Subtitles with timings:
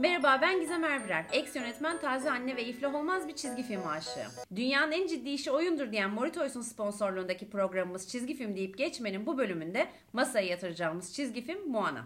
[0.00, 1.26] Merhaba ben Gizem Erbirer.
[1.32, 4.26] Ex yönetmen, taze anne ve iflah olmaz bir çizgi film aşığı.
[4.56, 9.88] Dünyanın en ciddi işi oyundur diyen Moritoys'un sponsorluğundaki programımız Çizgi Film deyip geçmenin bu bölümünde
[10.12, 12.04] masaya yatıracağımız çizgi film Moana.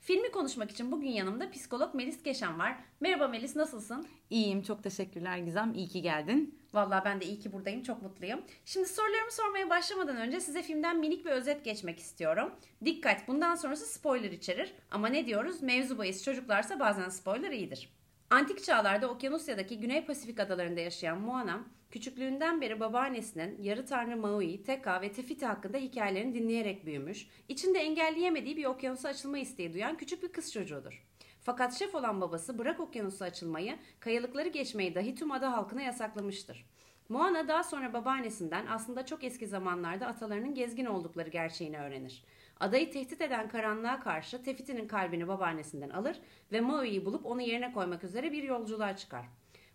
[0.00, 2.76] Filmi konuşmak için bugün yanımda psikolog Melis Keşan var.
[3.00, 4.06] Merhaba Melis nasılsın?
[4.30, 5.74] İyiyim çok teşekkürler Gizem.
[5.74, 6.58] İyi ki geldin.
[6.76, 7.82] Vallahi ben de iyi ki buradayım.
[7.82, 8.40] Çok mutluyum.
[8.64, 12.52] Şimdi sorularımı sormaya başlamadan önce size filmden minik bir özet geçmek istiyorum.
[12.84, 14.72] Dikkat bundan sonrası spoiler içerir.
[14.90, 15.62] Ama ne diyoruz?
[15.62, 17.90] Mevzu bahis çocuklarsa bazen spoiler iyidir.
[18.30, 25.02] Antik çağlarda Okyanusya'daki Güney Pasifik adalarında yaşayan Moana, küçüklüğünden beri babaannesinin yarı tanrı Maui, Teka
[25.02, 30.32] ve Tefiti hakkında hikayelerini dinleyerek büyümüş, içinde engelleyemediği bir okyanusa açılma isteği duyan küçük bir
[30.32, 31.06] kız çocuğudur.
[31.46, 36.66] Fakat şef olan babası bırak okyanusa açılmayı, kayalıkları geçmeyi dahi tüm ada halkına yasaklamıştır.
[37.08, 42.24] Moana daha sonra babaannesinden aslında çok eski zamanlarda atalarının gezgin oldukları gerçeğini öğrenir.
[42.60, 46.16] Adayı tehdit eden karanlığa karşı Tefiti'nin kalbini babaannesinden alır
[46.52, 49.26] ve Maui'yi bulup onu yerine koymak üzere bir yolculuğa çıkar.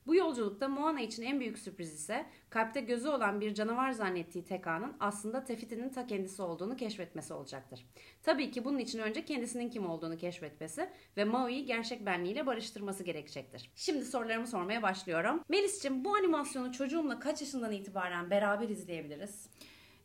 [0.08, 4.94] Bu yolculukta Moana için en büyük sürpriz ise kalpte gözü olan bir canavar zannettiği Teka'nın
[5.00, 7.86] aslında Tefiti'nin ta kendisi olduğunu keşfetmesi olacaktır.
[8.24, 13.72] Tabii ki bunun için önce kendisinin kim olduğunu keşfetmesi ve Maui'yi gerçek benliğiyle barıştırması gerekecektir.
[13.76, 15.44] Şimdi sorularımı sormaya başlıyorum.
[15.50, 19.50] Melis'cim bu animasyonu çocuğumla kaç yaşından itibaren beraber izleyebiliriz?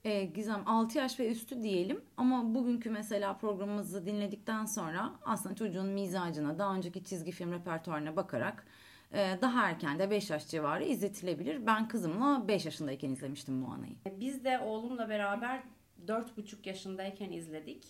[0.04, 5.86] Ee, Gizem 6 yaş ve üstü diyelim ama bugünkü mesela programımızı dinledikten sonra aslında çocuğun
[5.86, 11.66] mizacına, daha önceki çizgi film repertuarına bakarak e, daha erken de 5 yaş civarı izletilebilir.
[11.66, 13.96] Ben kızımla 5 yaşındayken izlemiştim Moana'yı.
[14.20, 15.62] Biz de oğlumla beraber
[16.06, 17.84] 4,5 yaşındayken izledik.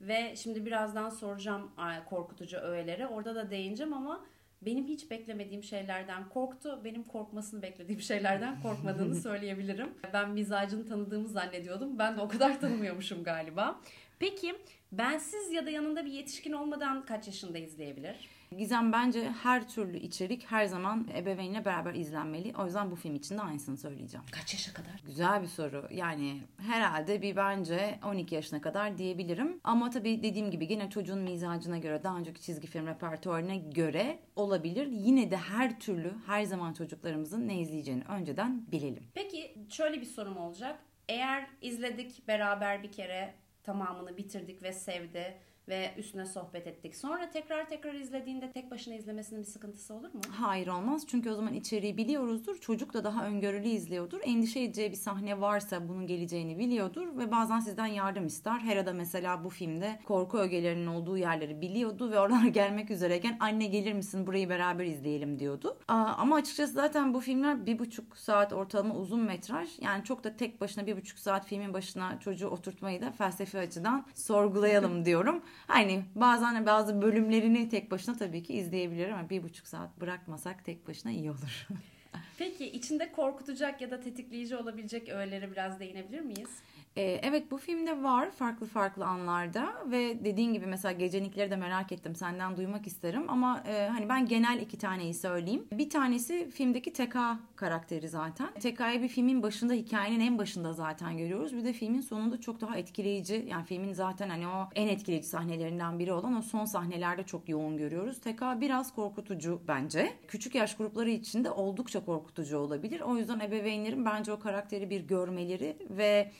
[0.00, 1.70] Ve şimdi birazdan soracağım
[2.08, 3.06] korkutucu öğeleri.
[3.06, 4.24] Orada da değineceğim ama
[4.62, 6.80] benim hiç beklemediğim şeylerden korktu.
[6.84, 9.94] Benim korkmasını beklediğim şeylerden korkmadığını söyleyebilirim.
[10.12, 11.98] Ben mizacını tanıdığımı zannediyordum.
[11.98, 13.80] Ben de o kadar tanımıyormuşum galiba.
[14.18, 14.54] Peki
[14.92, 18.28] bensiz ya da yanında bir yetişkin olmadan kaç yaşında izleyebilir?
[18.56, 22.52] Gizem bence her türlü içerik her zaman ebeveynle beraber izlenmeli.
[22.58, 24.26] O yüzden bu film için de aynısını söyleyeceğim.
[24.32, 25.02] Kaç yaşa kadar?
[25.06, 25.88] Güzel bir soru.
[25.90, 29.60] Yani herhalde bir bence 12 yaşına kadar diyebilirim.
[29.64, 34.86] Ama tabii dediğim gibi yine çocuğun mizacına göre daha önceki çizgi film repertuarına göre olabilir.
[34.86, 39.04] Yine de her türlü her zaman çocuklarımızın ne izleyeceğini önceden bilelim.
[39.14, 40.78] Peki şöyle bir sorum olacak.
[41.08, 46.96] Eğer izledik beraber bir kere tamamını bitirdik ve sevdi ve üstüne sohbet ettik.
[46.96, 50.20] Sonra tekrar tekrar izlediğinde tek başına izlemesinin bir sıkıntısı olur mu?
[50.30, 51.02] Hayır olmaz.
[51.06, 52.60] Çünkü o zaman içeriği biliyoruzdur.
[52.60, 54.20] Çocuk da daha öngörülü izliyordur.
[54.24, 58.58] Endişe edeceği bir sahne varsa bunun geleceğini biliyordur ve bazen sizden yardım ister.
[58.58, 63.92] Hera'da mesela bu filmde korku ögelerinin olduğu yerleri biliyordu ve oralar gelmek üzereyken anne gelir
[63.92, 65.76] misin burayı beraber izleyelim diyordu.
[65.88, 69.68] Aa, ama açıkçası zaten bu filmler bir buçuk saat ortalama uzun metraj.
[69.80, 74.06] Yani çok da tek başına bir buçuk saat filmin başına çocuğu oturtmayı da felsefi açıdan
[74.14, 75.42] sorgulayalım diyorum.
[75.66, 80.88] Hani bazen bazı bölümlerini tek başına tabii ki izleyebilirim ama bir buçuk saat bırakmasak tek
[80.88, 81.66] başına iyi olur.
[82.38, 86.50] Peki içinde korkutacak ya da tetikleyici olabilecek öğelere biraz değinebilir miyiz?
[86.98, 91.92] Ee, evet bu filmde var farklı farklı anlarda ve dediğin gibi mesela gecenikleri de merak
[91.92, 95.64] ettim senden duymak isterim ama e, hani ben genel iki taneyi söyleyeyim.
[95.72, 98.48] Bir tanesi filmdeki Teka karakteri zaten.
[98.60, 101.56] Teka'yı bir filmin başında hikayenin en başında zaten görüyoruz.
[101.56, 105.98] Bir de filmin sonunda çok daha etkileyici yani filmin zaten hani o en etkileyici sahnelerinden
[105.98, 108.20] biri olan o son sahnelerde çok yoğun görüyoruz.
[108.20, 110.12] Teka biraz korkutucu bence.
[110.28, 113.00] Küçük yaş grupları için de oldukça korkutucu olabilir.
[113.00, 116.32] O yüzden ebeveynlerin bence o karakteri bir görmeleri ve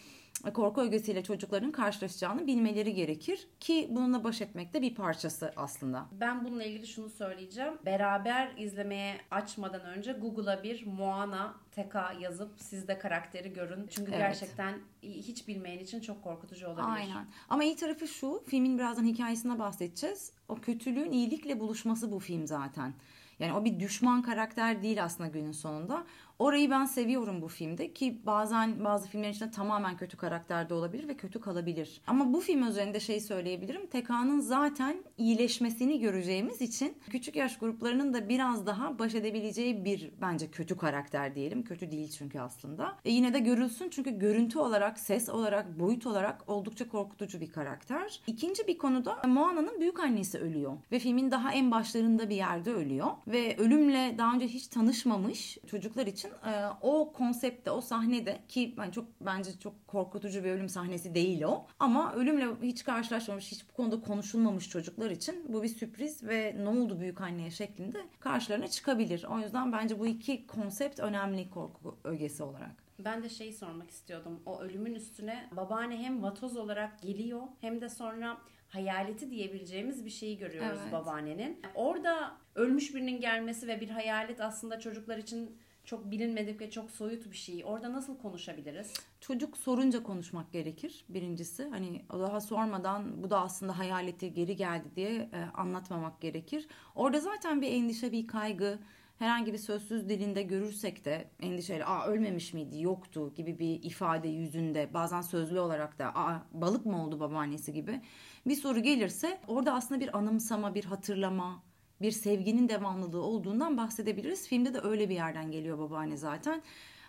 [0.54, 6.06] korku ögesiyle çocukların karşılaşacağını bilmeleri gerekir ki bununla baş etmek de bir parçası aslında.
[6.12, 7.74] Ben bununla ilgili şunu söyleyeceğim.
[7.86, 13.86] Beraber izlemeye açmadan önce Google'a bir Moana Teka yazıp siz de karakteri görün.
[13.90, 14.20] Çünkü evet.
[14.20, 16.88] gerçekten hiç bilmeyen için çok korkutucu olabilir.
[16.88, 17.26] Aynen.
[17.48, 20.32] Ama iyi tarafı şu, filmin birazdan hikayesine bahsedeceğiz.
[20.48, 22.94] O kötülüğün iyilikle buluşması bu film zaten.
[23.38, 26.06] Yani o bir düşman karakter değil aslında günün sonunda.
[26.38, 31.16] Orayı ben seviyorum bu filmde ki bazen bazı filmler içinde tamamen kötü karakterde olabilir ve
[31.16, 32.00] kötü kalabilir.
[32.06, 33.86] Ama bu film üzerinde şey söyleyebilirim.
[33.86, 40.50] TK'nın zaten iyileşmesini göreceğimiz için küçük yaş gruplarının da biraz daha baş edebileceği bir bence
[40.50, 41.62] kötü karakter diyelim.
[41.62, 42.96] Kötü değil çünkü aslında.
[43.04, 48.20] E yine de görülsün çünkü görüntü olarak, ses olarak, boyut olarak oldukça korkutucu bir karakter.
[48.26, 53.08] İkinci bir konuda Moana'nın büyük annesi ölüyor ve filmin daha en başlarında bir yerde ölüyor
[53.26, 58.74] ve ölümle daha önce hiç tanışmamış çocuklar için için e, o konsepte, o sahnede ki
[58.78, 61.66] ben çok bence çok korkutucu bir ölüm sahnesi değil o.
[61.78, 66.68] Ama ölümle hiç karşılaşmamış, hiç bu konuda konuşulmamış çocuklar için bu bir sürpriz ve ne
[66.68, 69.26] oldu büyük anneye şeklinde karşılarına çıkabilir.
[69.30, 72.88] O yüzden bence bu iki konsept önemli korku ögesi olarak.
[72.98, 74.40] Ben de şeyi sormak istiyordum.
[74.46, 78.38] O ölümün üstüne babaanne hem vatoz olarak geliyor hem de sonra
[78.68, 80.92] hayaleti diyebileceğimiz bir şeyi görüyoruz Evet.
[80.92, 81.62] babaannenin.
[81.74, 85.58] Orada ölmüş birinin gelmesi ve bir hayalet aslında çocuklar için
[85.88, 87.62] çok bilinmedik ve çok soyut bir şey.
[87.64, 88.92] Orada nasıl konuşabiliriz?
[89.20, 91.68] Çocuk sorunca konuşmak gerekir birincisi.
[91.70, 96.66] Hani daha sormadan bu da aslında hayaleti geri geldi diye e, anlatmamak gerekir.
[96.94, 98.78] Orada zaten bir endişe, bir kaygı,
[99.18, 104.94] herhangi bir sözsüz dilinde görürsek de endişeyle aa ölmemiş miydi yoktu gibi bir ifade yüzünde
[104.94, 108.00] bazen sözlü olarak da aa balık mı oldu babaannesi gibi
[108.46, 111.62] bir soru gelirse orada aslında bir anımsama, bir hatırlama,
[112.02, 114.48] bir sevginin devamlılığı olduğundan bahsedebiliriz.
[114.48, 116.62] Filmde de öyle bir yerden geliyor babaanne zaten.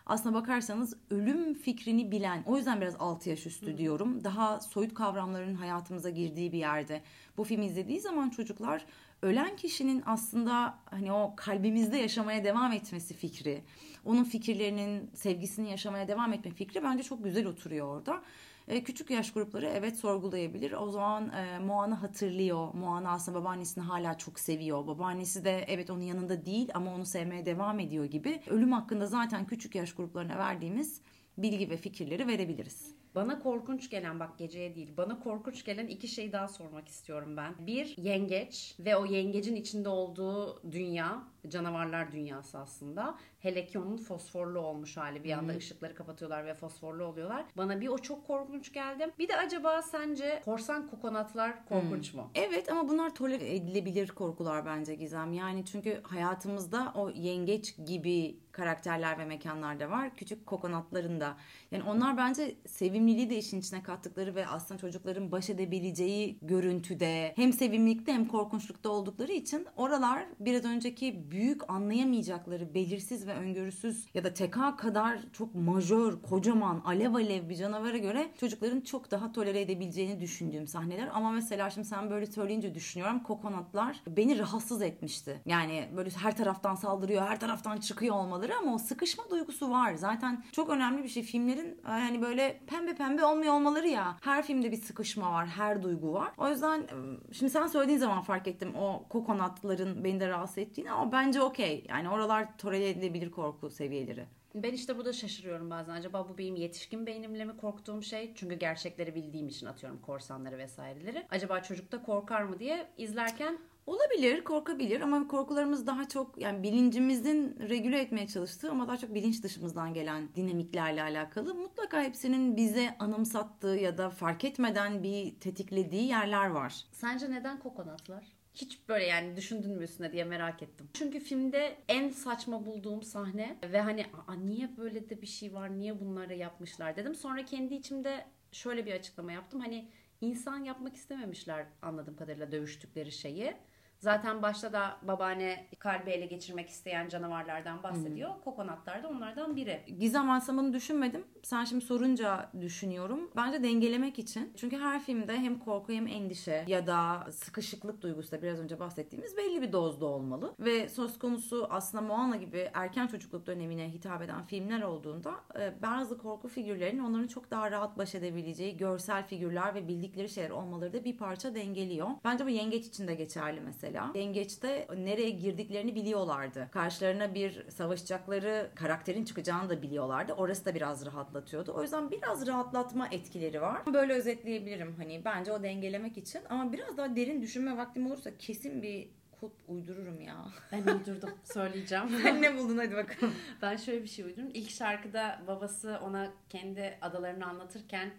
[0.05, 4.23] Aslına bakarsanız ölüm fikrini bilen, o yüzden biraz 6 yaş üstü diyorum.
[4.23, 7.01] Daha soyut kavramların hayatımıza girdiği bir yerde.
[7.37, 8.85] Bu filmi izlediği zaman çocuklar
[9.21, 13.61] ölen kişinin aslında hani o kalbimizde yaşamaya devam etmesi fikri,
[14.05, 18.21] onun fikirlerinin, sevgisini yaşamaya devam etme fikri bence çok güzel oturuyor orada.
[18.69, 20.71] E, küçük yaş grupları evet sorgulayabilir.
[20.71, 22.73] O zaman e, Moana hatırlıyor.
[22.73, 24.87] Moana aslında babaannesini hala çok seviyor.
[24.87, 28.41] Babaannesi de evet onun yanında değil ama onu sevmeye devam ediyor gibi.
[28.47, 31.01] Ölüm hakkında zaten küçük yaş gruplarına verdiğimiz
[31.37, 32.95] bilgi ve fikirleri verebiliriz.
[33.15, 37.53] Bana korkunç gelen bak geceye değil bana korkunç gelen iki şey daha sormak istiyorum ben.
[37.67, 43.17] Bir yengeç ve o yengecin içinde olduğu dünya canavarlar dünyası aslında.
[43.39, 47.45] Hele ki onun fosforlu olmuş hali bir anda ışıkları kapatıyorlar ve fosforlu oluyorlar.
[47.57, 49.11] Bana bir o çok korkunç geldi.
[49.19, 52.31] Bir de acaba sence korsan kokonatlar korkunç mu?
[52.35, 55.33] Evet ama bunlar tolere edilebilir korkular bence Gizem.
[55.33, 60.15] Yani çünkü hayatımızda o yengeç gibi karakterler ve mekanlar da var.
[60.15, 61.37] Küçük kokonatların da.
[61.71, 67.53] Yani onlar bence sevimliliği de işin içine kattıkları ve aslında çocukların baş edebileceği görüntüde hem
[67.53, 74.33] sevimlilikte hem korkunçlukta oldukları için oralar biraz önceki büyük anlayamayacakları belirsiz ve öngörüsüz ya da
[74.33, 80.19] TK kadar çok majör, kocaman, alev alev bir canavara göre çocukların çok daha tolere edebileceğini
[80.19, 81.09] düşündüğüm sahneler.
[81.13, 85.41] Ama mesela şimdi sen böyle söyleyince düşünüyorum kokonatlar beni rahatsız etmişti.
[85.45, 89.93] Yani böyle her taraftan saldırıyor, her taraftan çıkıyor olmaları ama o sıkışma duygusu var.
[89.93, 91.23] Zaten çok önemli bir şey.
[91.23, 94.17] Filmlerin hani böyle pembe pembe olmuyor olmaları ya.
[94.21, 96.31] Her filmde bir sıkışma var, her duygu var.
[96.37, 96.87] O yüzden
[97.31, 101.85] şimdi sen söylediğin zaman fark ettim o kokonatların beni de rahatsız ettiğini ama bence okey.
[101.89, 104.25] Yani oralar tolere edilebilir korku seviyeleri.
[104.55, 105.93] Ben işte burada şaşırıyorum bazen.
[105.93, 108.31] Acaba bu benim yetişkin beynimle mi korktuğum şey?
[108.35, 111.25] Çünkü gerçekleri bildiğim için atıyorum korsanları vesaireleri.
[111.31, 117.99] Acaba çocukta korkar mı diye izlerken Olabilir, korkabilir ama korkularımız daha çok yani bilincimizin regüle
[117.99, 121.55] etmeye çalıştığı ama daha çok bilinç dışımızdan gelen dinamiklerle alakalı.
[121.55, 126.85] Mutlaka hepsinin bize anımsattığı ya da fark etmeden bir tetiklediği yerler var.
[126.91, 128.38] Sence neden kokonatlar?
[128.61, 130.89] Hiç böyle yani düşündün mü üstüne diye merak ettim.
[130.93, 135.77] Çünkü filmde en saçma bulduğum sahne ve hani Aa, niye böyle de bir şey var,
[135.79, 137.15] niye bunları yapmışlar dedim.
[137.15, 139.59] Sonra kendi içimde şöyle bir açıklama yaptım.
[139.59, 139.89] Hani
[140.21, 143.53] insan yapmak istememişler anladığım kadarıyla dövüştükleri şeyi.
[143.99, 148.29] Zaten başta da babaanne kalbi ele geçirmek isteyen canavarlardan bahsediyor.
[148.43, 149.81] Kokonatlar da onlardan biri.
[149.99, 151.23] Gizem bunu düşünmedim.
[151.43, 153.31] Sen şimdi sorunca düşünüyorum.
[153.35, 154.53] Bence dengelemek için.
[154.57, 159.37] Çünkü her filmde hem korku hem endişe ya da sıkışıklık duygusu da biraz önce bahsettiğimiz
[159.37, 160.55] belli bir dozda olmalı.
[160.59, 166.17] Ve söz konusu aslında Moana gibi erken çocukluk dönemine hitap eden filmler olduğunda e, bazı
[166.17, 171.03] korku figürlerinin onların çok daha rahat baş edebileceği görsel figürler ve bildikleri şeyler olmaları da
[171.03, 172.07] bir parça dengeliyor.
[172.23, 173.88] Bence bu yengeç için de geçerli mesela.
[174.15, 176.67] Yengeç'te nereye girdiklerini biliyorlardı.
[176.71, 180.33] Karşılarına bir savaşacakları karakterin çıkacağını da biliyorlardı.
[180.33, 181.73] Orası da biraz rahatlatıyordu.
[181.73, 183.81] O yüzden biraz rahatlatma etkileri var.
[183.93, 184.95] Böyle özetleyebilirim.
[184.97, 186.41] Hani bence o dengelemek için.
[186.49, 190.35] Ama biraz daha derin düşünme vaktim olursa kesin bir kulp uydururum ya.
[190.71, 192.05] Ben uydurdum söyleyeceğim.
[192.23, 193.33] Sen ne buldun hadi bakalım.
[193.61, 194.51] Ben şöyle bir şey uydurdum.
[194.53, 198.11] İlk şarkıda babası ona kendi adalarını anlatırken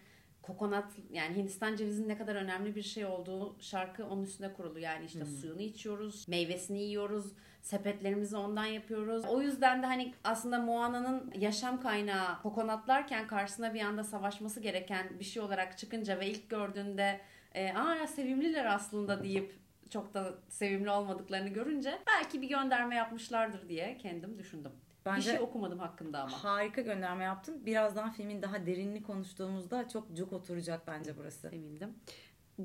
[0.43, 4.79] kokonat yani Hindistan cevizinin ne kadar önemli bir şey olduğu şarkı onun üstüne kurulu.
[4.79, 7.33] Yani işte suyunu içiyoruz, meyvesini yiyoruz,
[7.63, 9.25] sepetlerimizi ondan yapıyoruz.
[9.25, 15.25] O yüzden de hani aslında Moana'nın yaşam kaynağı kokonatlarken karşısına bir anda savaşması gereken bir
[15.25, 17.21] şey olarak çıkınca ve ilk gördüğünde
[17.55, 23.99] e, aa sevimliler aslında deyip çok da sevimli olmadıklarını görünce belki bir gönderme yapmışlardır diye
[23.99, 24.73] kendim düşündüm.
[25.01, 26.45] Bir Bence- şey okumadım hakkında ama.
[26.45, 27.67] Harika gönderme yaptın.
[27.67, 31.49] Birazdan filmin daha derinini konuştuğumuzda çok cuk oturacak bence burası.
[31.49, 31.95] Sevindim.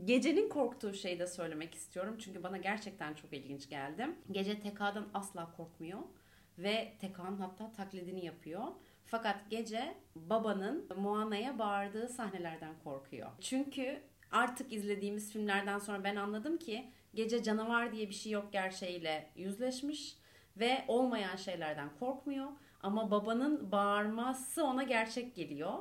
[0.05, 2.15] Gecenin korktuğu şeyi de söylemek istiyorum.
[2.19, 4.07] Çünkü bana gerçekten çok ilginç geldi.
[4.31, 5.99] Gece TK'dan asla korkmuyor.
[6.57, 8.63] Ve TK'nın hatta taklidini yapıyor.
[9.05, 13.29] Fakat gece babanın Moana'ya bağırdığı sahnelerden korkuyor.
[13.41, 14.01] Çünkü
[14.31, 20.17] artık izlediğimiz filmlerden sonra ben anladım ki gece canavar diye bir şey yok gerçeğiyle yüzleşmiş
[20.57, 22.47] ve olmayan şeylerden korkmuyor.
[22.83, 25.73] Ama babanın bağırması ona gerçek geliyor.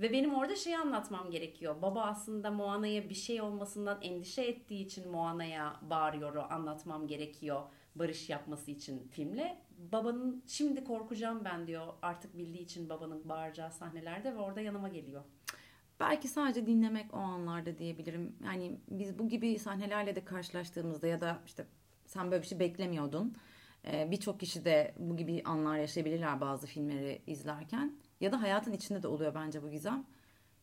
[0.00, 1.82] Ve benim orada şeyi anlatmam gerekiyor.
[1.82, 7.62] Baba aslında Moana'ya bir şey olmasından endişe ettiği için Moana'ya bağırıyor anlatmam gerekiyor
[7.96, 9.58] barış yapması için filmle.
[9.92, 15.22] Babanın şimdi korkacağım ben diyor artık bildiği için babanın bağıracağı sahnelerde ve orada yanıma geliyor.
[16.00, 18.36] Belki sadece dinlemek o anlarda diyebilirim.
[18.44, 21.66] Yani biz bu gibi sahnelerle de karşılaştığımızda ya da işte
[22.06, 23.36] sen böyle bir şey beklemiyordun.
[23.86, 27.98] Ee, Birçok kişi de bu gibi anlar yaşayabilirler bazı filmleri izlerken.
[28.20, 30.04] Ya da hayatın içinde de oluyor bence bu gizem.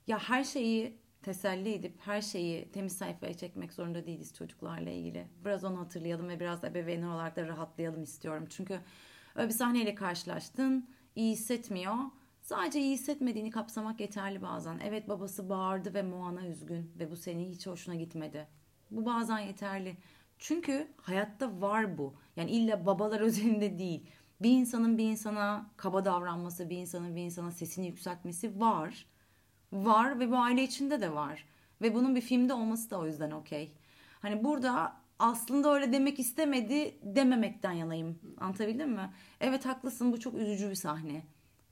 [0.07, 5.27] Ya her şeyi teselli edip her şeyi temiz sayfaya çekmek zorunda değiliz çocuklarla ilgili.
[5.45, 8.45] Biraz onu hatırlayalım ve biraz ebeveynler olarak da rahatlayalım istiyorum.
[8.49, 8.79] Çünkü
[9.35, 11.95] öyle bir sahneyle karşılaştın, iyi hissetmiyor.
[12.41, 14.79] Sadece iyi hissetmediğini kapsamak yeterli bazen.
[14.83, 18.47] Evet babası bağırdı ve Moana üzgün ve bu senin hiç hoşuna gitmedi.
[18.91, 19.97] Bu bazen yeterli.
[20.39, 22.13] Çünkü hayatta var bu.
[22.35, 24.05] Yani illa babalar özelinde değil.
[24.41, 29.05] Bir insanın bir insana kaba davranması, bir insanın bir insana sesini yükseltmesi var.
[29.73, 31.45] Var ve bu aile içinde de var.
[31.81, 33.73] Ve bunun bir filmde olması da o yüzden okey.
[34.21, 38.19] Hani burada aslında öyle demek istemedi dememekten yanayım.
[38.37, 39.13] Anlatabildim mi?
[39.41, 41.23] Evet haklısın bu çok üzücü bir sahne.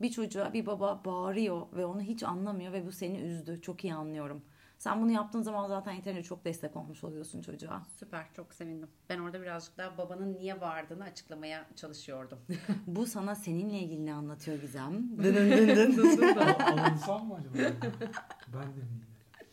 [0.02, 3.62] Bir çocuğa bir baba bağırıyor ve onu hiç anlamıyor ve bu seni üzdü.
[3.62, 4.42] Çok iyi anlıyorum.
[4.78, 7.84] Sen bunu yaptığın zaman zaten yeterince çok destek olmuş oluyorsun çocuğa.
[8.00, 8.90] Süper çok sevindim.
[9.10, 12.40] Ben orada birazcık daha babanın niye bağırdığını açıklamaya çalışıyordum.
[12.88, 15.10] Bu sana seninle ilgili ne anlatıyor Gizem?
[16.68, 17.54] Alınsam mı acaba?
[18.54, 19.08] Ben de miyim?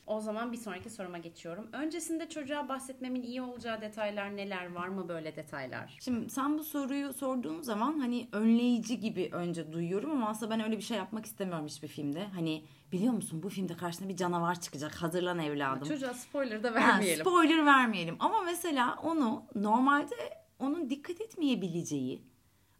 [0.06, 1.68] O zaman bir sonraki soruma geçiyorum.
[1.72, 4.72] Öncesinde çocuğa bahsetmemin iyi olacağı detaylar neler?
[4.72, 5.96] Var mı böyle detaylar?
[6.00, 10.76] Şimdi sen bu soruyu sorduğun zaman hani önleyici gibi önce duyuyorum ama aslında ben öyle
[10.76, 12.24] bir şey yapmak istemiyorum hiçbir filmde.
[12.26, 15.88] Hani biliyor musun bu filmde karşına bir canavar çıkacak hazırlan evladım.
[15.88, 17.26] Çocuğa spoiler da Ha, vermeyelim.
[17.26, 20.14] spoiler vermeyelim ama mesela onu normalde
[20.58, 22.22] onun dikkat etmeyebileceği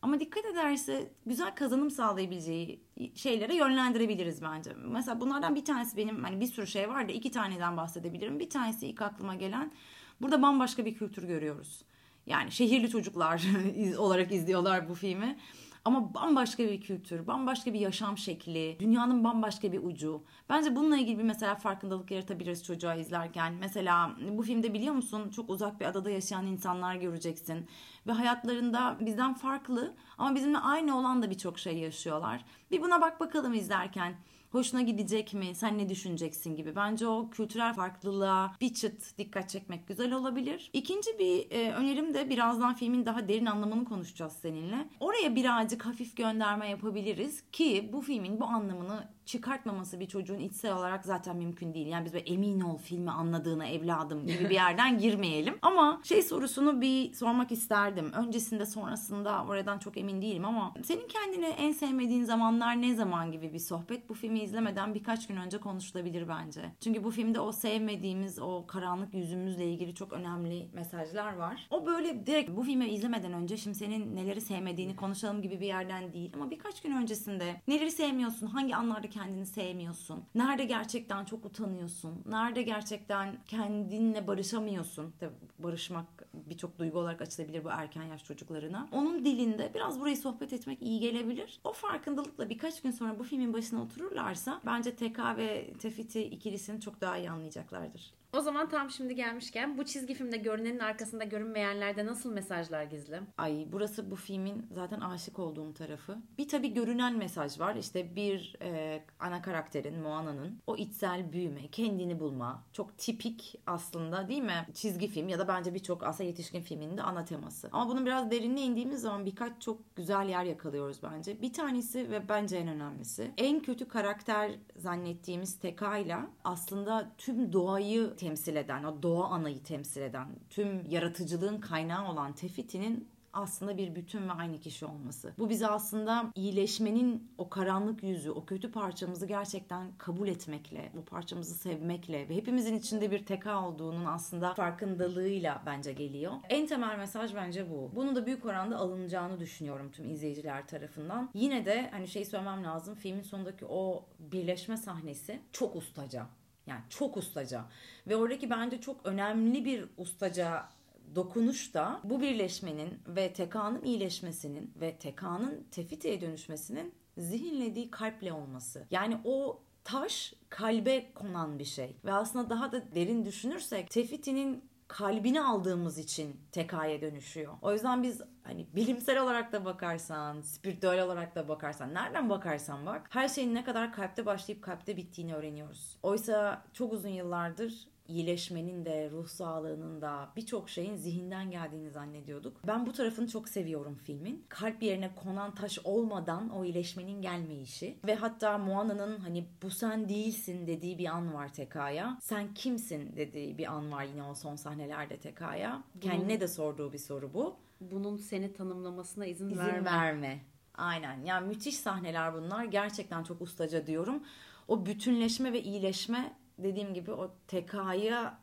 [0.03, 4.73] ama dikkat ederse güzel kazanım sağlayabileceği şeylere yönlendirebiliriz bence.
[4.87, 8.39] Mesela bunlardan bir tanesi benim hani bir sürü şey var da iki taneden bahsedebilirim.
[8.41, 9.73] Bir tanesi ilk aklıma gelen
[10.21, 11.85] burada bambaşka bir kültür görüyoruz.
[12.27, 13.45] Yani şehirli çocuklar
[13.99, 15.39] olarak izliyorlar bu filmi.
[15.85, 20.23] Ama bambaşka bir kültür, bambaşka bir yaşam şekli, dünyanın bambaşka bir ucu.
[20.49, 23.55] Bence bununla ilgili bir mesela farkındalık yaratabiliriz çocuğa izlerken.
[23.61, 27.67] Mesela bu filmde biliyor musun çok uzak bir adada yaşayan insanlar göreceksin.
[28.07, 32.45] Ve hayatlarında bizden farklı ama bizimle aynı olan da birçok şey yaşıyorlar.
[32.71, 34.15] Bir buna bak bakalım izlerken.
[34.55, 35.55] Hoşuna gidecek mi?
[35.55, 36.77] Sen ne düşüneceksin gibi.
[36.77, 40.71] Bence o kültürel farklılığa bir çıt dikkat çekmek güzel olabilir.
[40.73, 44.89] İkinci bir e, önerim de birazdan filmin daha derin anlamını konuşacağız seninle.
[45.01, 51.05] Oraya birazcık hafif gönderme yapabiliriz ki bu filmin bu anlamını çıkartmaması bir çocuğun içsel olarak
[51.05, 51.87] zaten mümkün değil.
[51.87, 55.59] Yani biz böyle emin ol filmi anladığına evladım gibi bir yerden girmeyelim.
[55.63, 58.13] Ama şey sorusunu bir sormak isterdim.
[58.13, 63.53] Öncesinde sonrasında oradan çok emin değilim ama senin kendini en sevmediğin zamanlar ne zaman gibi
[63.53, 66.73] bir sohbet bu filmi izlemeden birkaç gün önce konuşulabilir bence.
[66.81, 71.67] Çünkü bu filmde o sevmediğimiz o karanlık yüzümüzle ilgili çok önemli mesajlar var.
[71.71, 76.13] O böyle direkt bu filmi izlemeden önce şimdi senin neleri sevmediğini konuşalım gibi bir yerden
[76.13, 82.23] değil ama birkaç gün öncesinde neleri sevmiyorsun, hangi anlarda kendini sevmiyorsun, nerede gerçekten çok utanıyorsun,
[82.27, 85.15] nerede gerçekten kendinle barışamıyorsun.
[85.21, 88.89] Tabii barışmak birçok duygu olarak açılabilir bu erken yaş çocuklarına.
[88.93, 91.61] Onun dilinde biraz burayı sohbet etmek iyi gelebilir.
[91.65, 97.01] O farkındalıkla birkaç gün sonra bu filmin başına otururlarsa bence TK ve Tefiti ikilisini çok
[97.01, 98.15] daha iyi anlayacaklardır.
[98.37, 103.21] O zaman tam şimdi gelmişken bu çizgi filmde görünenin arkasında görünmeyenlerde nasıl mesajlar gizli?
[103.39, 106.17] Ay burası bu filmin zaten aşık olduğum tarafı.
[106.39, 107.77] Bir tabii görünen mesaj var.
[107.77, 112.63] İşte bir e, ana karakterin Moana'nın o içsel büyüme, kendini bulma.
[112.73, 114.67] Çok tipik aslında değil mi?
[114.75, 117.69] Çizgi film ya da bence birçok aslında yetişkin filminin de ana teması.
[117.73, 121.43] Ama bunun biraz derinine indiğimiz zaman birkaç çok güzel yer yakalıyoruz bence.
[121.43, 123.31] Bir tanesi ve bence en önemlisi.
[123.39, 130.29] En kötü karakter zannettiğimiz Teka'yla aslında tüm doğayı temsil eden, o doğa anayı temsil eden,
[130.51, 135.33] tüm yaratıcılığın kaynağı olan Tefiti'nin aslında bir bütün ve aynı kişi olması.
[135.39, 141.55] Bu bize aslında iyileşmenin o karanlık yüzü, o kötü parçamızı gerçekten kabul etmekle, o parçamızı
[141.55, 146.33] sevmekle ve hepimizin içinde bir teka olduğunun aslında farkındalığıyla bence geliyor.
[146.49, 147.91] En temel mesaj bence bu.
[147.95, 151.31] Bunun da büyük oranda alınacağını düşünüyorum tüm izleyiciler tarafından.
[151.35, 152.95] Yine de hani şey söylemem lazım.
[152.95, 156.27] Filmin sonundaki o birleşme sahnesi çok ustaca.
[156.67, 157.65] Yani çok ustaca.
[158.07, 160.69] Ve oradaki bence çok önemli bir ustaca
[161.15, 168.87] dokunuş da bu birleşmenin ve TK'nın iyileşmesinin ve TK'nın Tefite'ye dönüşmesinin zihinlediği kalple olması.
[168.91, 171.97] Yani o taş kalbe konan bir şey.
[172.05, 174.65] Ve aslında daha da derin düşünürsek Tefiti'nin
[174.95, 177.53] kalbini aldığımız için tekaya dönüşüyor.
[177.63, 183.07] O yüzden biz hani bilimsel olarak da bakarsan, spiritüel olarak da bakarsan, nereden bakarsan bak
[183.11, 185.97] her şeyin ne kadar kalpte başlayıp kalpte bittiğini öğreniyoruz.
[186.03, 192.67] Oysa çok uzun yıllardır iyileşmenin de ruh sağlığının da birçok şeyin zihinden geldiğini zannediyorduk.
[192.67, 194.45] Ben bu tarafını çok seviyorum filmin.
[194.49, 200.67] Kalp yerine konan taş olmadan o iyileşmenin gelmeyişi ve hatta Moana'nın hani bu sen değilsin
[200.67, 202.19] dediği bir an var Teka'ya.
[202.21, 205.83] Sen kimsin dediği bir an var yine o son sahnelerde Teka'ya.
[206.01, 207.57] Kendine de sorduğu bir soru bu.
[207.81, 209.85] Bunun seni tanımlamasına izin, İzin verme.
[209.85, 210.41] verme.
[210.75, 211.25] Aynen.
[211.25, 212.65] Yani müthiş sahneler bunlar.
[212.65, 214.23] Gerçekten çok ustaca diyorum.
[214.69, 218.39] O bütünleşme ve iyileşme dediğim gibi o TK'ya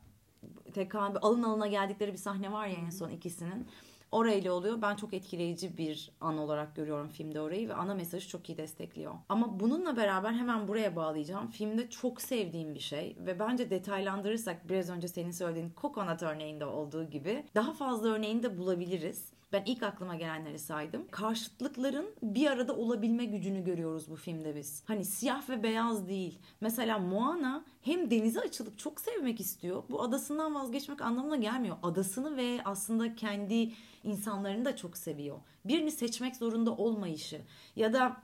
[0.74, 3.68] TK alın alına geldikleri bir sahne var ya en son ikisinin.
[4.12, 4.82] Orayla oluyor.
[4.82, 9.14] Ben çok etkileyici bir an olarak görüyorum filmde orayı ve ana mesajı çok iyi destekliyor.
[9.30, 11.48] Ama bununla beraber hemen buraya bağlayacağım.
[11.48, 17.10] Filmde çok sevdiğim bir şey ve bence detaylandırırsak biraz önce senin söylediğin Coconut örneğinde olduğu
[17.10, 19.34] gibi daha fazla örneğini de bulabiliriz.
[19.54, 21.08] Ben ilk aklıma gelenleri saydım.
[21.12, 24.84] Karşıtlıkların bir arada olabilme gücünü görüyoruz bu filmde biz.
[24.88, 26.40] Hani siyah ve beyaz değil.
[26.62, 29.84] Mesela Moana hem denize açılıp çok sevmek istiyor.
[29.90, 31.78] Bu adasından vazgeçmek anlamına gelmiyor.
[31.84, 35.38] Adasını ve aslında kendi insanlarını da çok seviyor.
[35.66, 37.42] Birini seçmek zorunda olmayışı
[37.76, 38.22] ya da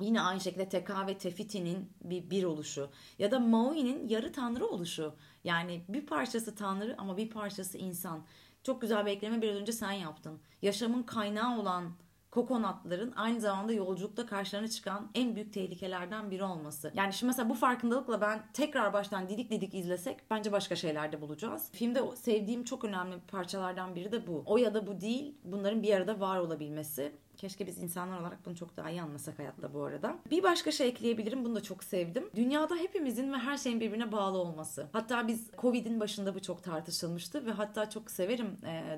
[0.00, 5.14] Yine aynı şekilde Teka ve Tefiti'nin bir bir oluşu ya da Maui'nin yarı tanrı oluşu.
[5.44, 8.22] Yani bir parçası tanrı ama bir parçası insan.
[8.62, 10.40] Çok güzel bir ekleme biraz önce sen yaptın.
[10.62, 11.92] Yaşamın kaynağı olan
[12.30, 16.92] kokonatların aynı zamanda yolculukta karşılarına çıkan en büyük tehlikelerden biri olması.
[16.94, 21.20] Yani şimdi mesela bu farkındalıkla ben tekrar baştan didik didik izlesek bence başka şeyler de
[21.20, 21.70] bulacağız.
[21.72, 24.42] Filmde sevdiğim çok önemli parçalardan biri de bu.
[24.46, 27.12] O ya da bu değil bunların bir arada var olabilmesi.
[27.36, 30.16] Keşke biz insanlar olarak bunu çok daha iyi anlasak hayatta bu arada.
[30.30, 31.44] Bir başka şey ekleyebilirim.
[31.44, 32.30] Bunu da çok sevdim.
[32.36, 34.86] Dünyada hepimizin ve her şeyin birbirine bağlı olması.
[34.92, 38.56] Hatta biz Covid'in başında bu çok tartışılmıştı ve hatta çok severim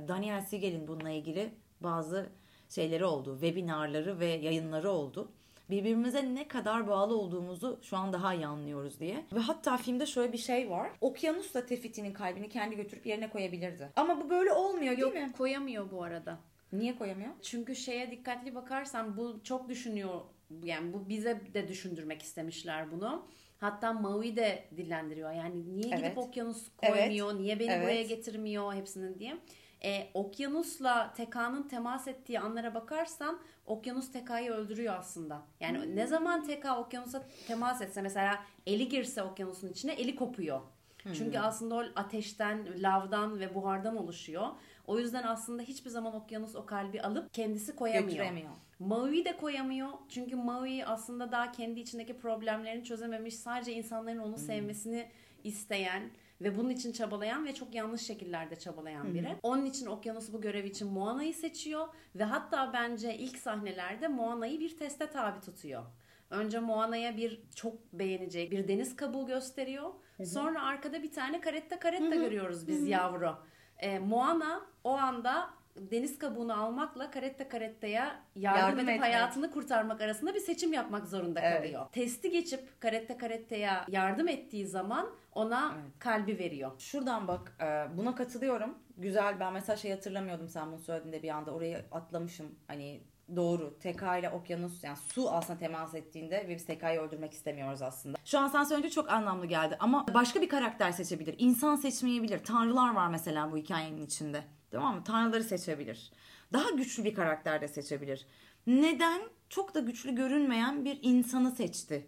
[0.09, 2.27] Daniel Siegel'in bununla ilgili bazı
[2.75, 3.39] şeyleri oldu.
[3.41, 5.29] Webinarları ve yayınları oldu
[5.71, 9.25] birbirimize ne kadar bağlı olduğumuzu şu an daha iyi anlıyoruz diye.
[9.33, 10.91] Ve hatta filmde şöyle bir şey var.
[11.01, 13.89] Okyanusla Tefiti'nin kalbini kendi götürüp yerine koyabilirdi.
[13.97, 15.33] Ama bu böyle olmuyor değil Yok mi?
[15.39, 16.39] koyamıyor bu arada.
[16.73, 17.31] Niye koyamıyor?
[17.43, 20.21] Çünkü şeye dikkatli bakarsan bu çok düşünüyor.
[20.65, 23.27] Yani bu bize de düşündürmek istemişler bunu.
[23.59, 25.33] Hatta Maui de dillendiriyor.
[25.33, 26.19] Yani niye gidip Evet.
[26.19, 26.95] okyanus Evet.
[26.95, 27.83] koymuyor, niye beni Evet.
[27.83, 29.37] buraya getirmiyor hepsinin diye.
[29.85, 35.43] E, okyanusla Teka'nın temas ettiği anlara bakarsan okyanus Teka'yı öldürüyor aslında.
[35.61, 35.97] Yani Hmm.
[35.97, 40.61] ne zaman Teka okyanusa temas etse mesela eli girse okyanusun içine eli kopuyor.
[41.03, 41.13] Hmm.
[41.13, 44.47] Çünkü aslında o ateşten, lavdan ve buhardan oluşuyor.
[44.87, 48.09] O yüzden aslında hiçbir zaman okyanus o kalbi alıp kendisi koyamıyor.
[48.09, 48.51] Götüremiyor.
[48.79, 49.89] Maui de koyamıyor.
[50.09, 53.35] Çünkü Maui aslında daha kendi içindeki problemlerini çözememiş.
[53.35, 55.09] Sadece insanların onu sevmesini
[55.45, 56.11] isteyen
[56.43, 59.37] ve bunun için çabalayan ve çok yanlış şekillerde çabalayan biri.
[59.43, 64.77] Onun için okyanus bu görev için Moana'yı seçiyor ve hatta bence ilk sahnelerde Moana'yı bir
[64.77, 65.83] teste tabi tutuyor.
[66.31, 69.91] Önce Moana'ya bir çok beğeneceği bir deniz kabuğu gösteriyor.
[70.25, 73.37] Sonra arkada bir tane karetta karetta görüyoruz biz yavru.
[73.79, 79.03] Ee, Moana o anda deniz kabuğunu almakla karetta karettaya yardım, Yardım edip etmek.
[79.03, 81.57] hayatını kurtarmak arasında bir seçim yapmak zorunda Evet.
[81.63, 81.87] kalıyor.
[81.93, 85.85] Testi geçip karetta karettaya yardım ettiği zaman ona Evet.
[85.99, 86.73] kalbi veriyor.
[86.79, 88.79] Şuradan bak e, buna katılıyorum.
[88.97, 92.55] Güzel ben mesela şey hatırlamıyordum sen bunu söylediğinde bir anda orayı atlamışım.
[92.67, 93.01] Hani
[93.37, 98.19] doğru TK ile okyanus yani su aslında temas ettiğinde ve biz TK'yı öldürmek istemiyoruz aslında.
[98.25, 101.35] Şu an sen söyleyince çok anlamlı geldi ama başka bir karakter seçebilir.
[101.39, 102.45] İnsan seçmeyebilir.
[102.45, 104.45] Tanrılar var mesela bu hikayenin içinde.
[104.73, 105.05] Tamam mı?
[105.05, 106.13] Tanrıları seçebilir.
[106.53, 108.27] Daha güçlü bir karakter de seçebilir.
[108.67, 109.23] Neden?
[109.49, 112.07] Çok da güçlü görünmeyen bir insanı seçti.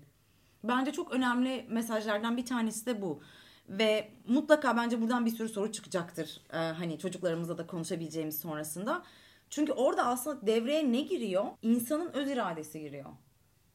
[0.64, 3.22] Bence çok önemli mesajlardan bir tanesi de bu.
[3.68, 6.40] Ve mutlaka bence buradan bir sürü soru çıkacaktır.
[6.52, 9.02] Ee, hani çocuklarımızla da konuşabileceğimiz sonrasında.
[9.50, 11.44] Çünkü orada aslında devreye ne giriyor?
[11.62, 13.10] İnsanın öz iradesi giriyor.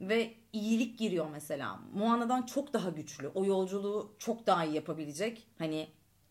[0.02, 1.80] Ve iyilik giriyor mesela.
[1.94, 3.28] Moana'dan çok daha güçlü.
[3.28, 5.48] O yolculuğu çok daha iyi yapabilecek.
[5.58, 5.88] Hani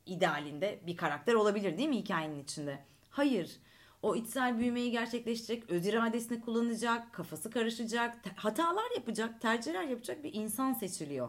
[0.08, 2.78] idealinde bir karakter olabilir değil mi hikayenin içinde?
[3.10, 3.60] Hayır.
[4.02, 10.72] O içsel büyümeyi gerçekleştirecek, öz iradesini kullanacak, kafası karışacak, hatalar yapacak, tercihler yapacak bir insan
[10.72, 11.28] seçiliyor.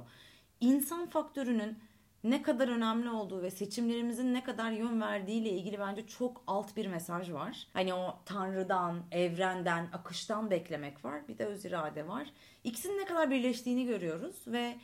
[0.62, 1.78] İnsan faktörünün
[2.24, 6.88] ne kadar önemli olduğu ve seçimlerimizin ne kadar yön verdiğiyle ilgili bence çok alt bir
[6.88, 7.68] mesaj var.
[7.74, 11.28] Hani o tanrıdan, evrenden, akıştan beklemek var.
[11.28, 12.28] Bir de öz irade var.
[12.64, 14.76] İkisinin ne kadar birleştiğini görüyoruz ve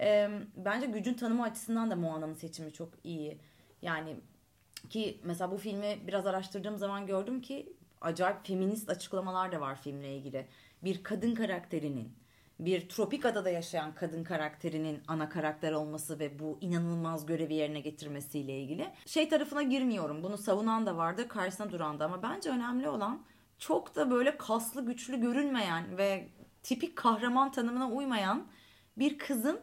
[0.00, 3.38] e, bence gücün tanımı açısından da Moana'nın seçimi çok iyi.
[3.82, 4.16] Yani
[4.90, 10.16] ki mesela bu filmi biraz araştırdığım zaman gördüm ki acayip feminist açıklamalar da var filmle
[10.16, 10.46] ilgili.
[10.82, 12.20] Bir kadın karakterinin
[12.60, 18.60] bir tropik adada yaşayan kadın karakterinin ana karakter olması ve bu inanılmaz görevi yerine getirmesiyle
[18.60, 18.90] ilgili.
[19.06, 20.22] Şey tarafına girmiyorum.
[20.22, 23.22] Bunu savunan da vardı, karşısına duran da ama bence önemli olan
[23.58, 26.28] çok da böyle kaslı güçlü görünmeyen ve
[26.62, 28.46] tipik kahraman tanımına uymayan
[28.96, 29.60] bir kızın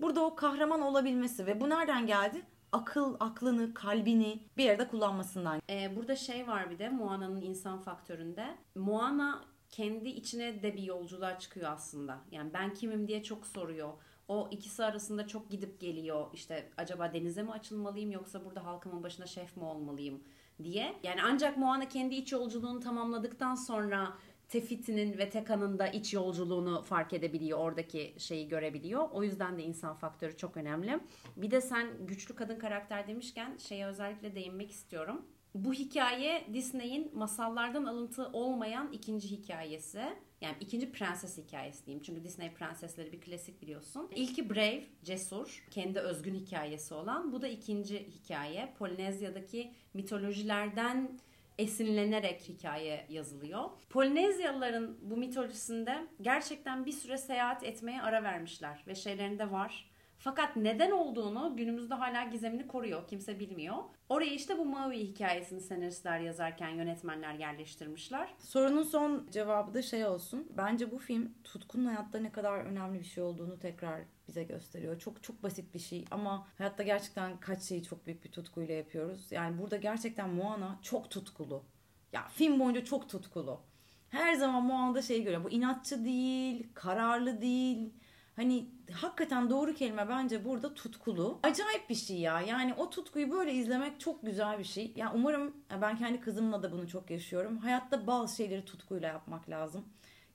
[0.00, 2.42] burada o kahraman olabilmesi ve bu nereden geldi?
[2.72, 5.60] Akıl, aklını, kalbini bir yerde kullanmasından.
[5.70, 8.46] Ee, burada şey var bir de Moana'nın insan faktöründe.
[8.74, 12.18] Moana kendi içine de bir yolculuğa çıkıyor aslında.
[12.30, 13.92] Yani ben kimim diye çok soruyor.
[14.28, 16.26] O ikisi arasında çok gidip geliyor.
[16.32, 20.22] İşte acaba denize mi açılmalıyım yoksa burada halkımın başına şef mi olmalıyım
[20.62, 20.96] diye.
[21.02, 24.12] Yani ancak Moana kendi iç yolculuğunu tamamladıktan sonra
[24.48, 27.58] Tefiti'nin ve Teka'nın da iç yolculuğunu fark edebiliyor.
[27.58, 29.08] Oradaki şeyi görebiliyor.
[29.12, 31.00] O yüzden de insan faktörü çok önemli.
[31.36, 35.26] Bir de sen güçlü kadın karakter demişken şeye özellikle değinmek istiyorum.
[35.54, 40.02] Bu hikaye Disney'in masallardan alıntı olmayan ikinci hikayesi.
[40.40, 42.02] Yani ikinci prenses hikayesi diyeyim.
[42.02, 44.08] Çünkü Disney prensesleri bir klasik biliyorsun.
[44.14, 47.32] İlki Brave, cesur, kendi özgün hikayesi olan.
[47.32, 48.74] Bu da ikinci hikaye.
[48.78, 51.18] Polinezya'daki mitolojilerden
[51.58, 53.64] esinlenerek hikaye yazılıyor.
[53.90, 59.87] Polinezyalıların bu mitolojisinde gerçekten bir süre seyahat etmeye ara vermişler ve şeylerinde var.
[60.18, 63.08] Fakat neden olduğunu günümüzde hala gizemini koruyor.
[63.08, 63.76] Kimse bilmiyor.
[64.08, 68.34] Oraya işte bu Maui hikayesini senaristler yazarken yönetmenler yerleştirmişler.
[68.38, 70.52] Sorunun son cevabı da şey olsun.
[70.56, 74.98] Bence bu film tutkunun hayatta ne kadar önemli bir şey olduğunu tekrar bize gösteriyor.
[74.98, 79.32] Çok çok basit bir şey ama hayatta gerçekten kaç şeyi çok büyük bir tutkuyla yapıyoruz.
[79.32, 81.64] Yani burada gerçekten Moana çok tutkulu.
[82.12, 83.60] Ya film boyunca çok tutkulu.
[84.08, 85.44] Her zaman Moana'da şey görüyor.
[85.44, 87.92] Bu inatçı değil, kararlı değil
[88.38, 91.38] Hani hakikaten doğru kelime bence burada tutkulu.
[91.42, 92.40] Acayip bir şey ya.
[92.40, 94.84] Yani o tutkuyu böyle izlemek çok güzel bir şey.
[94.84, 97.58] Ya yani umarım ben kendi kızımla da bunu çok yaşıyorum.
[97.58, 99.84] Hayatta bazı şeyleri tutkuyla yapmak lazım.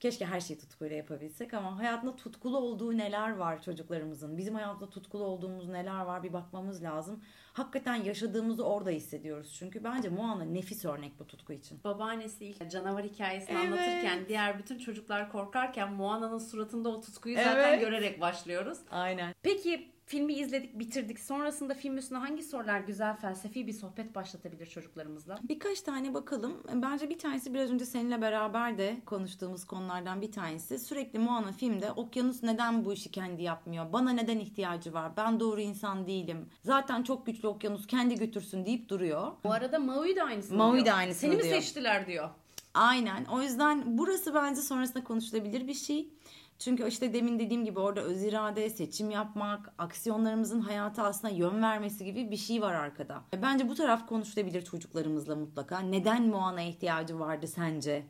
[0.04, 4.38] Keşke her şeyi tutkuyla yapabilsek ama hayatında tutkulu olduğu neler var çocuklarımızın?
[4.38, 7.24] Bizim hayatında tutkulu olduğumuz neler var bir bakmamız lazım.
[7.54, 9.54] Hakikaten yaşadığımızı orada hissediyoruz.
[9.60, 11.84] Çünkü bence Moana nefis örnek bu tutku için.
[11.84, 13.66] Babaannesi ilk canavar hikayesini evet.
[13.66, 17.82] anlatırken diğer bütün çocuklar korkarken Moana'nın suratında o tutkuyu zaten evet.
[17.82, 18.78] görerek başlıyoruz.
[18.92, 19.34] Aynen.
[19.44, 21.20] Peki filmi izledik, bitirdik.
[21.20, 25.40] Sonrasında film üstüne hangi sorular güzel felsefi bir sohbet başlatabilir çocuklarımızla?
[25.44, 26.64] Birkaç tane bakalım.
[26.74, 30.80] Bence bir tanesi biraz önce seninle beraber de konuştuğumuz konulardan bir tanesi.
[30.80, 33.94] Sürekli Moana filmde okyanus neden bu işi kendi yapmıyor?
[33.94, 35.12] Bana neden ihtiyacı var?
[35.18, 36.50] Ben doğru insan değilim.
[36.64, 39.32] Zaten çok güçlü okyanus kendi götürsün deyip duruyor.
[39.44, 40.86] Bu arada Maui de aynısını Maui diyor.
[40.86, 41.56] de aynısını Seni diyor.
[41.56, 42.30] mi seçtiler diyor.
[42.74, 43.26] Aynen.
[43.26, 46.10] O yüzden burası bence sonrasında konuşulabilir bir şey.
[46.60, 52.06] Çünkü işte demin dediğim gibi orada öz irade, seçim yapmak, aksiyonlarımızın hayata aslında yön vermesi
[52.06, 53.24] gibi bir şey var arkada.
[53.42, 55.80] Bence bu taraf konuşulabilir çocuklarımızla mutlaka.
[55.80, 58.06] Neden Moana'ya ihtiyacı vardı sence?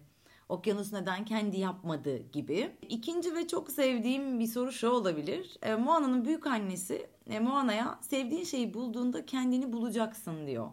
[0.50, 2.72] Okyanus neden kendi yapmadı gibi.
[2.90, 5.58] İkinci ve çok sevdiğim bir soru şu olabilir.
[5.62, 10.68] E, Moana'nın büyük annesi e, Moana'ya sevdiğin şeyi bulduğunda kendini bulacaksın diyor.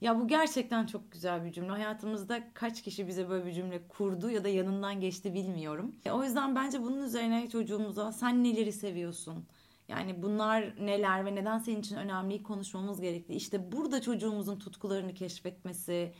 [0.00, 1.70] Ya bu gerçekten çok güzel bir cümle.
[1.70, 5.96] Hayatımızda kaç kişi bize böyle bir cümle kurdu ya da yanından geçti bilmiyorum.
[6.04, 9.46] E, o yüzden bence bunun üzerine çocuğumuza sen neleri seviyorsun?
[9.88, 13.34] Yani bunlar neler ve neden senin için önemli konuşmamız gerekli.
[13.34, 16.12] İşte burada çocuğumuzun tutkularını keşfetmesi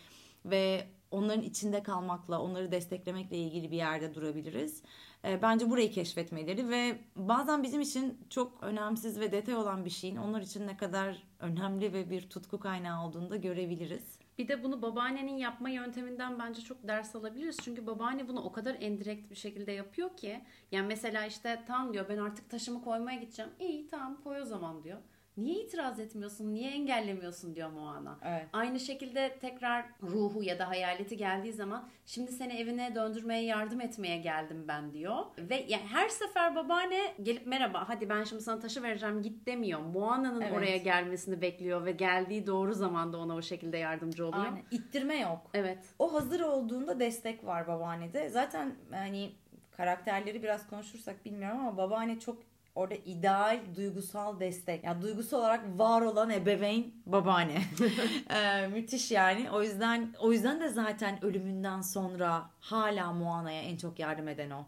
[0.44, 4.82] ve onların içinde kalmakla, onları desteklemekle ilgili bir yerde durabiliriz.
[5.24, 10.16] E, bence burayı keşfetmeleri ve bazen bizim için çok önemsiz ve detay olan bir şeyin
[10.16, 14.18] onlar için ne kadar önemli ve bir tutku kaynağı olduğunu da görebiliriz.
[14.38, 17.56] Bir de bunu babaannenin yapma yönteminden bence çok ders alabiliriz.
[17.62, 20.40] Çünkü babaanne bunu o kadar endirekt bir şekilde yapıyor ki.
[20.72, 23.50] Yani mesela işte tam diyor ben artık taşımı koymaya gideceğim.
[23.60, 24.98] İyi tamam koy o zaman diyor.
[25.38, 26.54] Niye itiraz etmiyorsun?
[26.54, 28.18] Niye engellemiyorsun diyor Moana.
[28.24, 28.46] Evet.
[28.52, 34.18] Aynı şekilde tekrar ruhu ya da hayaleti geldiği zaman şimdi seni evine döndürmeye yardım etmeye
[34.18, 35.16] geldim ben diyor.
[35.38, 39.80] Ve yani her sefer babaanne gelip merhaba hadi ben şimdi sana taşı vereceğim git demiyor.
[39.80, 40.52] Moana'nın evet.
[40.52, 44.44] oraya gelmesini bekliyor ve geldiği doğru zamanda ona o şekilde yardımcı oluyor.
[44.44, 44.64] Aynen.
[44.70, 45.50] İttirme yok.
[45.54, 45.78] Evet.
[45.98, 48.28] O hazır olduğunda destek var babaannede.
[48.28, 49.32] Zaten hani
[49.78, 52.47] karakterleri biraz konuşursak bilmiyorum ama babaanne çok
[52.78, 54.84] orada ideal duygusal destek.
[54.84, 57.62] Yani duygusal olarak var olan ebeveyn babaanne.
[58.30, 59.50] ee, müthiş yani.
[59.50, 64.66] O yüzden o yüzden de zaten ölümünden sonra hala Moana'ya en çok yardım eden o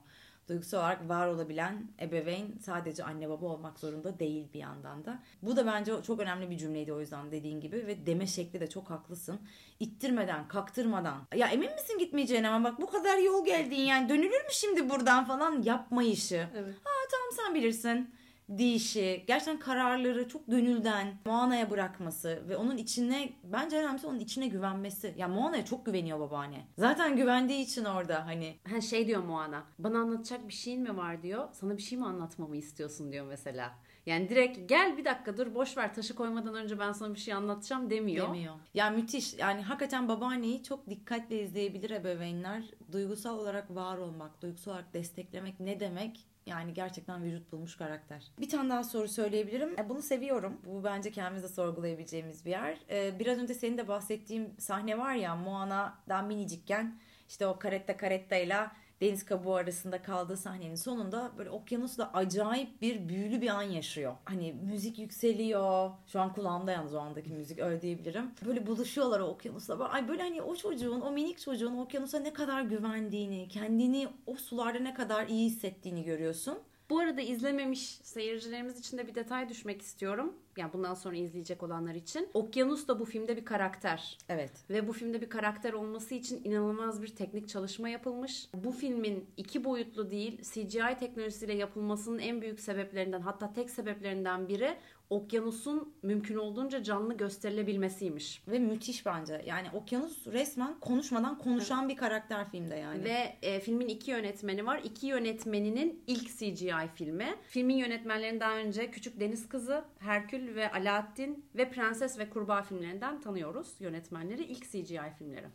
[0.50, 5.18] duygusal olarak var olabilen ebeveyn sadece anne baba olmak zorunda değil bir yandan da.
[5.42, 8.66] Bu da bence çok önemli bir cümleydi o yüzden dediğin gibi ve deme şekli de
[8.70, 9.40] çok haklısın.
[9.80, 11.22] İttirmeden, kaktırmadan.
[11.34, 15.24] Ya emin misin gitmeyeceğine ama bak bu kadar yol geldin yani dönülür mü şimdi buradan
[15.24, 16.46] falan yapma işi.
[16.56, 16.74] Evet.
[16.84, 16.99] Ha
[17.44, 18.14] sen bilirsin
[18.58, 25.14] deyişi, gerçekten kararları çok gönülden Moana'ya bırakması ve onun içine bence önemlisi onun içine güvenmesi.
[25.16, 26.66] Ya Moana'ya çok güveniyor babaanne.
[26.78, 29.64] Zaten güvendiği için orada hani Ha şey diyor Moana.
[29.78, 31.48] Bana anlatacak bir şeyin mi var diyor.
[31.52, 33.70] Sana bir şey mi anlatmamı istiyorsun diyor mesela.
[34.06, 37.34] Yani direkt gel bir dakika dur boş ver taşı koymadan önce ben sana bir şey
[37.34, 38.26] anlatacağım demiyor.
[38.26, 38.54] demiyor.
[38.74, 39.34] Ya müthiş.
[39.34, 42.64] Yani hakikaten babaanneyi çok dikkatle izleyebilir ebeveynler.
[42.92, 46.26] Duygusal olarak var olmak, duygusal olarak desteklemek ne demek?
[46.50, 48.24] Yani gerçekten vücut bulmuş karakter.
[48.40, 49.78] Bir tane daha soru söyleyebilirim.
[49.78, 50.60] E, bunu seviyorum.
[50.64, 52.78] Bu bence kendimize sorgulayabileceğimiz bir yer.
[52.90, 58.72] E, biraz önce senin de bahsettiğim sahne var ya Moana'dan minicikken işte o karetta karettayla
[59.00, 64.14] deniz kabuğu arasında kaldığı sahnenin sonunda böyle okyanusla acayip bir büyülü bir an yaşıyor.
[64.24, 65.90] Hani müzik yükseliyor.
[66.06, 68.30] Şu an kulağımda yalnız o andaki müzik öyle diyebilirim.
[68.46, 69.88] Böyle buluşuyorlar o okyanusla.
[69.88, 74.78] Ay böyle hani o çocuğun, o minik çocuğun okyanusa ne kadar güvendiğini, kendini o sularda
[74.78, 76.58] ne kadar iyi hissettiğini görüyorsun.
[76.90, 80.34] Bu arada izlememiş seyircilerimiz için de bir detay düşmek istiyorum.
[80.56, 82.28] Yani bundan sonra izleyecek olanlar için.
[82.34, 84.18] Okyanus da bu filmde bir karakter.
[84.28, 84.50] Evet.
[84.70, 88.48] Ve bu filmde bir karakter olması için inanılmaz bir teknik çalışma yapılmış.
[88.54, 94.76] Bu filmin iki boyutlu değil CGI teknolojisiyle yapılmasının en büyük sebeplerinden hatta tek sebeplerinden biri
[95.10, 98.42] okyanusun mümkün olduğunca canlı gösterilebilmesiymiş.
[98.48, 99.42] Ve müthiş bence.
[99.46, 103.04] Yani okyanus resmen konuşmadan konuşan bir karakter filmde yani.
[103.04, 104.80] Ve e, filmin iki yönetmeni var.
[104.84, 107.34] İki yönetmeninin ilk CGI filmi.
[107.48, 113.20] Filmin yönetmenlerini daha önce Küçük Deniz Kızı, Herkül ve Alaaddin ve Prenses ve Kurbağa filmlerinden
[113.20, 114.44] tanıyoruz yönetmenleri.
[114.44, 115.46] ilk CGI filmleri.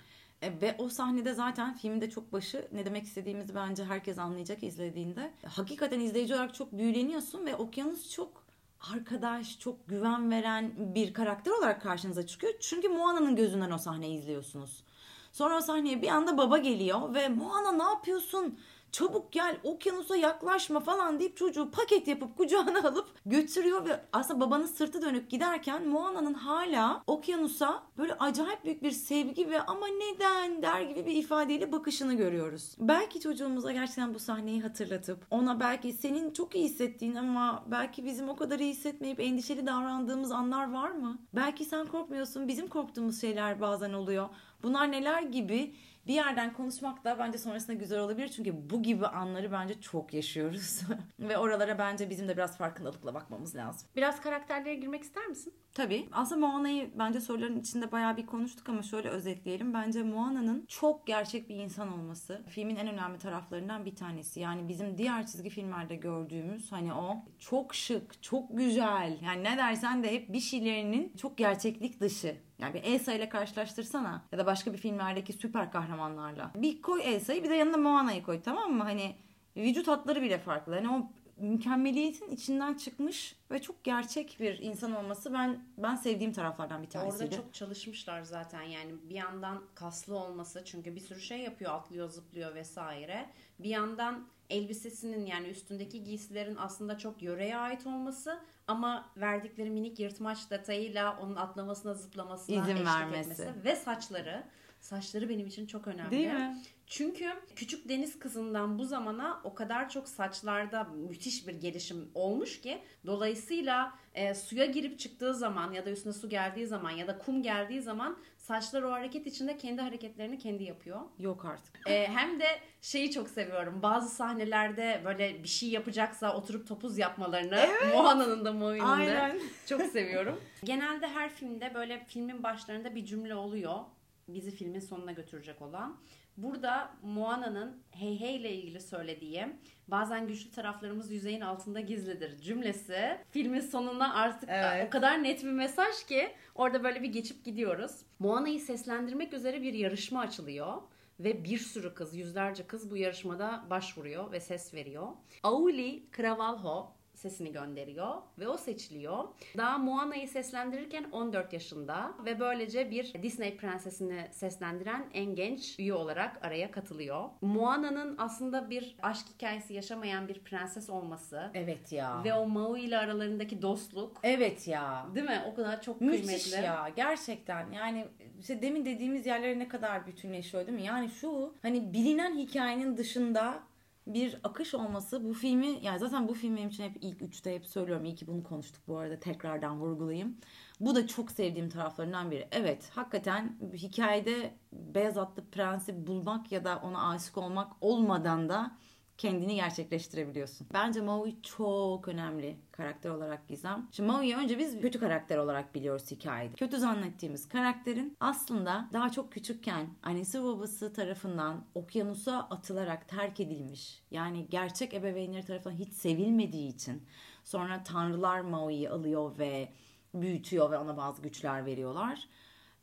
[0.41, 5.32] E, ve o sahnede zaten filmde çok başı ne demek istediğimizi bence herkes anlayacak izlediğinde.
[5.46, 8.44] Hakikaten izleyici olarak çok büyüleniyorsun ve okyanus çok
[8.93, 12.53] arkadaş, çok güven veren bir karakter olarak karşınıza çıkıyor.
[12.59, 14.83] Çünkü Moana'nın gözünden o sahneyi izliyorsunuz.
[15.31, 18.59] Sonra o sahneye bir anda baba geliyor ve Moana ne yapıyorsun?
[18.95, 24.65] Çabuk gel okyanusa yaklaşma falan deyip çocuğu paket yapıp kucağına alıp götürüyor ve aslında babanın
[24.65, 30.81] sırtı dönük giderken Moana'nın hala okyanusa böyle acayip büyük bir sevgi ve ama neden der
[30.81, 32.75] gibi bir ifadeyle bakışını görüyoruz.
[32.79, 38.29] Belki çocuğumuza gerçekten bu sahneyi hatırlatıp ona belki senin çok iyi hissettiğin ama belki bizim
[38.29, 41.17] o kadar iyi hissetmeyip endişeli davrandığımız anlar var mı?
[41.34, 44.29] Belki sen korkmuyorsun bizim korktuğumuz şeyler bazen oluyor.
[44.63, 45.75] Bunlar neler gibi
[46.08, 48.28] bir yerden konuşmak da bence sonrasında güzel olabilir.
[48.28, 50.82] Çünkü bu gibi anları bence çok yaşıyoruz.
[51.20, 53.88] Ve oralara bence bizim de biraz farkındalıkla bakmamız lazım.
[53.96, 55.54] Biraz karakterlere girmek ister misin?
[55.74, 56.10] Tabii.
[56.12, 59.74] Aslında Moana'yı bence soruların içinde bayağı bir konuştuk ama şöyle özetleyelim.
[59.74, 64.39] Bence Moana'nın çok gerçek bir insan olması filmin en önemli taraflarından bir tanesi.
[64.39, 69.18] Yani bizim diğer çizgi filmlerde gördüğümüz hani o çok şık, çok güzel.
[69.22, 72.36] Yani ne dersen de hep bir şeylerinin çok gerçeklik dışı.
[72.60, 76.52] Yani bir Elsa ile karşılaştırsana ya da başka bir filmlerdeki süper kahramanlarla.
[76.56, 78.84] Bir koy Elsa'yı bir de yanına Moana'yı koy tamam mı?
[78.84, 79.15] Hani
[79.58, 80.76] vücut hatları bile farklı.
[80.76, 86.84] Hani o mükemmeliyetin içinden çıkmış ve çok gerçek bir insan olması ben ben sevdiğim taraflardan
[86.84, 87.24] bir tanesiydi.
[87.24, 92.10] Orada çok çalışmışlar zaten yani bir yandan kaslı olması çünkü bir sürü şey yapıyor atlıyor
[92.10, 93.30] zıplıyor vesaire.
[93.60, 100.51] Bir yandan elbisesinin yani üstündeki giysilerin aslında çok yöreye ait olması ama verdikleri minik yırtmaç
[100.51, 103.31] detayıyla onun atlamasına zıplamasına İzin eşlik vermesi.
[103.31, 104.43] etmesi ve saçları.
[104.81, 106.12] Saçları benim için çok önemli.
[106.12, 106.58] Değil mi?
[106.88, 112.82] Çünkü küçük deniz kızından bu zamana o kadar çok saçlarda müthiş bir gelişim olmuş ki
[113.06, 117.43] dolayısıyla e, suya girip çıktığı zaman ya da üstüne su geldiği zaman ya da kum
[117.43, 121.02] geldiği zaman saçlar o hareket içinde kendi hareketlerini kendi yapıyor.
[121.19, 121.89] Yok artık.
[121.89, 122.45] E, hem de
[122.82, 123.80] şeyi çok seviyorum.
[123.84, 129.39] Bazı sahnelerde böyle bir şey yapacaksa oturup topuz yapmalarını Moana'nın da Moana'nın Aynen.
[129.65, 130.41] çok seviyorum.
[130.63, 133.80] Genelde her filmde böyle filmin başlarında bir cümle oluyor.
[134.28, 135.98] Bizi filmin sonuna götürecek olan.
[136.38, 139.45] Burada Moana'nın hey hey ile ilgili söylediği
[139.88, 144.88] bazen güçlü taraflarımız yüzeyin altında gizlidir cümlesi filmin sonuna artık Evet.
[144.88, 147.91] o kadar net bir mesaj ki orada böyle bir geçip gidiyoruz.
[148.19, 150.82] Moana'yı seslendirmek üzere bir yarışma açılıyor
[151.19, 155.08] ve bir sürü kız, yüzlerce kız bu yarışmada başvuruyor ve ses veriyor.
[155.43, 156.94] Auli Cravalho
[157.29, 159.23] sesini gönderiyor ve o seçiliyor.
[159.57, 166.45] Daha Moana'yı seslendirirken 14 yaşında ve böylece bir Disney prensesini seslendiren en genç üye olarak
[166.45, 167.29] araya katılıyor.
[167.41, 172.21] Moana'nın aslında bir aşk hikayesi yaşamayan bir prenses olması Evet ya.
[172.23, 175.05] ve o Maui ile aralarındaki dostluk Evet ya.
[175.15, 175.41] değil mi?
[175.51, 176.65] O kadar çok Müthiş kıymetli.
[176.65, 178.05] ya gerçekten yani
[178.39, 180.83] işte demin dediğimiz yerlere ne kadar bütünleşiyor değil mi?
[180.85, 183.59] Yani şu hani bilinen hikayenin dışında
[184.08, 187.65] bir akış olması bu filmi yani zaten bu film benim için hep ilk üçte hep
[187.65, 190.38] söylüyorum iyi ki bunu konuştuk bu arada tekrardan vurgulayayım.
[190.80, 192.48] Bu da çok sevdiğim taraflarından biri.
[192.52, 198.78] Evet hakikaten hikayede beyaz atlı prensi bulmak ya da ona aşık olmak olmadan da
[199.17, 200.67] kendini gerçekleştirebiliyorsun.
[200.73, 203.88] Bence Maui çok önemli karakter olarak Gizem.
[203.91, 206.54] Şimdi Maui'yi önce biz kötü karakter olarak biliyoruz hikayede.
[206.54, 214.04] Kötü zannettiğimiz karakterin aslında daha çok küçükken annesi babası tarafından okyanusa atılarak terk edilmiş.
[214.12, 217.04] Yani gerçek ebeveynleri tarafından hiç sevilmediği için
[217.43, 219.69] sonra tanrılar Maui'yi alıyor ve
[220.13, 222.28] büyütüyor ve ona bazı güçler veriyorlar.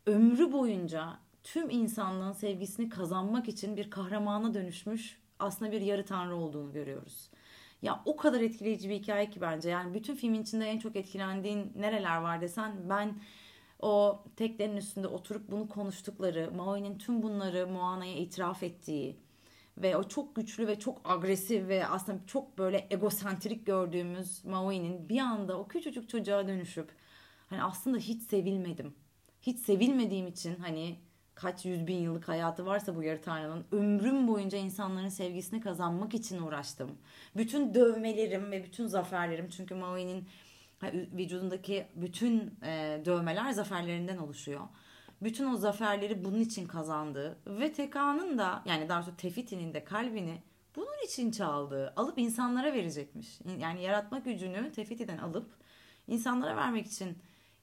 [0.07, 6.73] Ömrü boyunca tüm insanlığın sevgisini kazanmak için bir kahramana dönüşmüş aslında bir yarı tanrı olduğunu
[6.73, 7.31] görüyoruz.
[7.83, 9.71] Ya o kadar etkileyici bir hikaye ki bence.
[9.71, 13.15] Yani bütün filmin içinde en çok etkilendiğin nereler var desen ben
[13.81, 19.17] o teklerin üstünde oturup bunu konuştukları, Maui'nin tüm bunları Moana'ya itiraf ettiği
[19.79, 25.19] ve o çok güçlü ve çok agresif ve aslında çok böyle egosentrik gördüğümüz Maui'nin bir
[25.19, 26.93] anda o küçücük çocuğa dönüşüp
[27.47, 28.95] hani aslında hiç sevilmedim.
[29.43, 30.97] Hiç sevilmediğim için hani
[31.43, 36.43] kaç yüz bin yıllık hayatı varsa bu yarı tanrının ömrüm boyunca insanların sevgisini kazanmak için
[36.43, 36.91] uğraştım.
[37.37, 40.29] Bütün dövmelerim ve bütün zaferlerim çünkü Maui'nin
[40.93, 44.61] vücudundaki bütün e, dövmeler zaferlerinden oluşuyor.
[45.23, 50.43] Bütün o zaferleri bunun için kazandı ve Teka'nın da yani daha doğrusu Tefiti'nin de kalbini
[50.77, 51.93] bunun için çaldı.
[51.97, 53.39] Alıp insanlara verecekmiş.
[53.59, 55.47] Yani yaratma gücünü Tefiti'den alıp
[56.09, 57.19] insanlara vermek için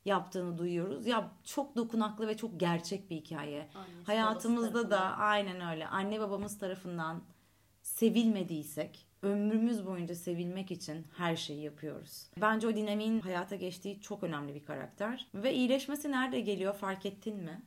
[0.09, 1.07] yaptığını duyuyoruz.
[1.07, 3.67] Ya çok dokunaklı ve çok gerçek bir hikaye.
[3.75, 5.87] Aynen, Hayatımızda da aynen öyle.
[5.87, 7.21] Anne babamız tarafından
[7.81, 12.27] sevilmediysek ömrümüz boyunca sevilmek için her şeyi yapıyoruz.
[12.41, 15.27] Bence o dinamiğin hayata geçtiği çok önemli bir karakter.
[15.33, 17.61] Ve iyileşmesi nerede geliyor fark ettin mi?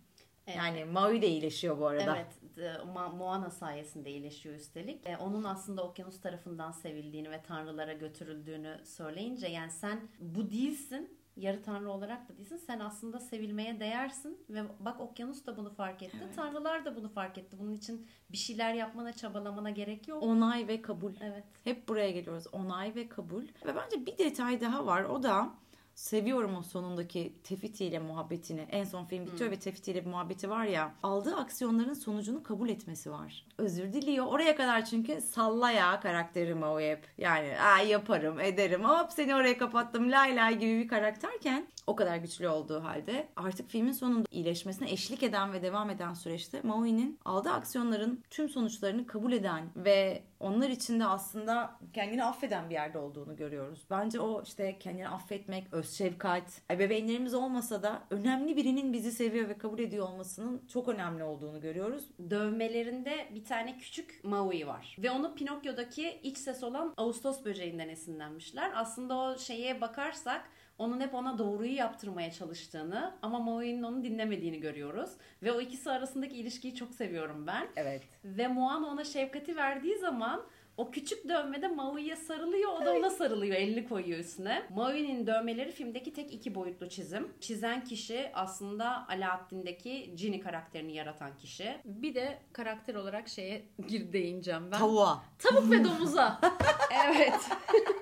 [0.46, 0.56] Evet.
[0.56, 2.16] Yani Maui de iyileşiyor bu arada.
[2.16, 2.84] Evet.
[2.94, 5.06] Moana sayesinde iyileşiyor üstelik.
[5.06, 11.62] E, onun aslında okyanus tarafından sevildiğini ve tanrılara götürüldüğünü söyleyince yani sen bu değilsin yarı
[11.62, 12.56] tanrı olarak da değilsin.
[12.56, 16.16] Sen aslında sevilmeye değersin ve bak okyanus da bunu fark etti.
[16.24, 16.36] Evet.
[16.36, 17.56] Tanrılar da bunu fark etti.
[17.58, 20.22] Bunun için bir şeyler yapmana, çabalamana gerek yok.
[20.22, 21.12] Onay ve kabul.
[21.20, 21.44] Evet.
[21.64, 22.44] Hep buraya geliyoruz.
[22.52, 23.42] Onay ve kabul.
[23.42, 25.04] Ve bence bir detay daha var.
[25.04, 25.50] O da
[25.94, 28.60] seviyorum o sonundaki Tefiti ile muhabbetini.
[28.70, 29.56] En son film bitiyor hmm.
[29.56, 30.94] ve Tefiti ile bir muhabbeti var ya.
[31.02, 33.46] Aldığı aksiyonların sonucunu kabul etmesi var.
[33.58, 34.26] Özür diliyor.
[34.26, 37.06] Oraya kadar çünkü salla ya karakterim o hep.
[37.18, 42.16] Yani Aa, yaparım ederim hop seni oraya kapattım lay lay gibi bir karakterken o kadar
[42.16, 47.50] güçlü olduğu halde artık filmin sonunda iyileşmesine eşlik eden ve devam eden süreçte Maui'nin aldığı
[47.50, 53.36] aksiyonların tüm sonuçlarını kabul eden ve onlar için de aslında kendini affeden bir yerde olduğunu
[53.36, 53.84] görüyoruz.
[53.90, 59.58] Bence o işte kendini affetmek, öz şefkat, ebeveynlerimiz olmasa da önemli birinin bizi seviyor ve
[59.58, 62.04] kabul ediyor olmasının çok önemli olduğunu görüyoruz.
[62.30, 64.96] Dövmelerinde bir tane küçük Maui var.
[64.98, 68.72] Ve onu Pinokyo'daki iç ses olan Ağustos böceğinden esinlenmişler.
[68.74, 75.10] Aslında o şeye bakarsak onun hep ona doğruyu yaptırmaya çalıştığını ama Maui'nin onu dinlemediğini görüyoruz.
[75.42, 77.68] Ve o ikisi arasındaki ilişkiyi çok seviyorum ben.
[77.76, 78.02] Evet.
[78.24, 82.72] Ve Moana ona şefkati verdiği zaman o küçük dövmede Maui'ye sarılıyor.
[82.72, 83.56] O da ona sarılıyor.
[83.56, 84.62] Elini koyuyor üstüne.
[84.70, 87.32] Maui'nin dövmeleri filmdeki tek iki boyutlu çizim.
[87.40, 91.76] Çizen kişi aslında Alaaddin'deki Ginny karakterini yaratan kişi.
[91.84, 94.78] Bir de karakter olarak şeye gir değineceğim ben.
[94.78, 95.22] Tavuğa.
[95.38, 96.40] Tavuk ve domuza.
[97.06, 97.40] evet.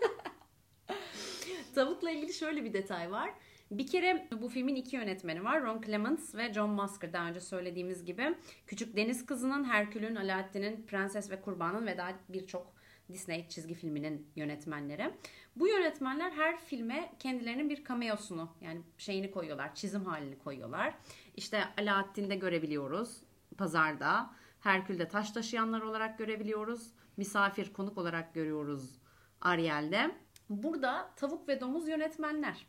[1.74, 3.30] Tavukla ilgili şöyle bir detay var.
[3.70, 5.62] Bir kere bu filmin iki yönetmeni var.
[5.62, 7.12] Ron Clements ve John Musker.
[7.12, 8.34] Daha önce söylediğimiz gibi.
[8.66, 12.72] Küçük Deniz Kızı'nın, Herkül'ün, Alaaddin'in, Prenses ve Kurban'ın ve daha birçok
[13.12, 15.10] Disney çizgi filminin yönetmenleri.
[15.56, 20.94] Bu yönetmenler her filme kendilerinin bir cameosunu yani şeyini koyuyorlar, çizim halini koyuyorlar.
[21.36, 23.22] İşte Alaaddin'de görebiliyoruz
[23.58, 24.30] pazarda.
[24.60, 26.90] Herkül'de taş taşıyanlar olarak görebiliyoruz.
[27.16, 29.00] Misafir konuk olarak görüyoruz
[29.40, 30.10] Ariel'de.
[30.50, 32.66] Burada tavuk ve domuz yönetmenler.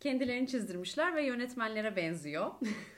[0.00, 2.50] Kendilerini çizdirmişler ve yönetmenlere benziyor.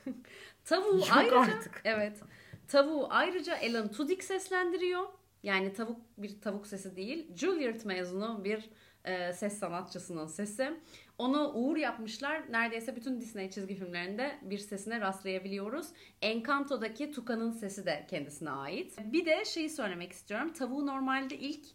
[0.65, 1.81] tavuğu Yok ayrıca artık.
[1.85, 2.21] evet.
[2.69, 5.09] Tavuğu ayrıca Alan Tudyk seslendiriyor.
[5.43, 7.37] Yani tavuk bir tavuk sesi değil.
[7.37, 8.71] Juilliard mezunu bir
[9.05, 10.73] e, ses sanatçısının sesi.
[11.19, 12.53] Onu Uğur yapmışlar.
[12.53, 15.87] Neredeyse bütün Disney çizgi filmlerinde bir sesine rastlayabiliyoruz.
[16.23, 18.99] Encanto'daki Tuka'nın sesi de kendisine ait.
[19.05, 20.53] Bir de şeyi söylemek istiyorum.
[20.53, 21.67] Tavuğu normalde ilk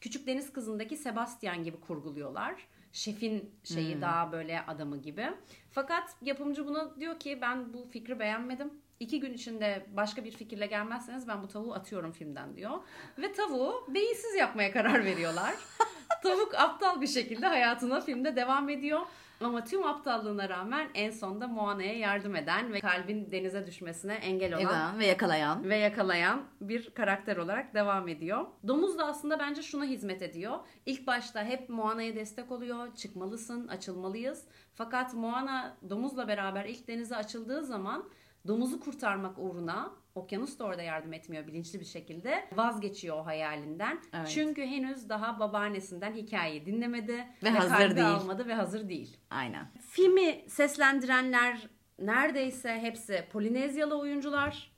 [0.00, 2.54] Küçük Deniz Kızı'ndaki Sebastian gibi kurguluyorlar.
[2.92, 4.02] Şefin şeyi hmm.
[4.02, 5.26] daha böyle adamı gibi.
[5.70, 8.70] Fakat yapımcı buna diyor ki ben bu fikri beğenmedim.
[9.00, 12.78] İki gün içinde başka bir fikirle gelmezseniz ben bu tavuğu atıyorum filmden diyor.
[13.18, 15.54] Ve tavuğu beyinsiz yapmaya karar veriyorlar.
[16.22, 19.00] Tavuk aptal bir şekilde hayatına filmde devam ediyor.
[19.40, 24.66] Ama tüm aptallığına rağmen en sonda Moana'ya yardım eden ve kalbin denize düşmesine engel olan
[24.66, 28.46] Eden ve yakalayan ve yakalayan bir karakter olarak devam ediyor.
[28.68, 30.58] Domuz da aslında bence şuna hizmet ediyor.
[30.86, 32.94] İlk başta hep Moana'ya destek oluyor.
[32.94, 34.44] Çıkmalısın, açılmalıyız.
[34.74, 38.08] Fakat Moana domuzla beraber ilk denize açıldığı zaman
[38.48, 44.00] domuzu kurtarmak uğruna okyanus da orada yardım etmiyor bilinçli bir şekilde vazgeçiyor o hayalinden.
[44.12, 44.28] Evet.
[44.28, 48.08] Çünkü henüz daha babaannesinden hikayeyi dinlemedi Ve hazır kalbi değil.
[48.08, 49.16] almadı ve hazır değil.
[49.30, 49.66] Aynen.
[49.90, 51.68] Filmi seslendirenler
[51.98, 54.72] neredeyse hepsi Polinezyalı oyuncular.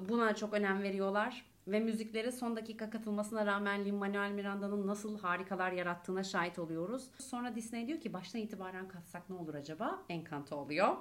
[0.00, 1.44] Buna çok önem veriyorlar.
[1.66, 7.10] Ve müzikleri son dakika katılmasına rağmen Lin-Manuel Miranda'nın nasıl harikalar yarattığına şahit oluyoruz.
[7.18, 10.02] Sonra Disney diyor ki baştan itibaren katsak ne olur acaba?
[10.08, 10.96] Encanto oluyor.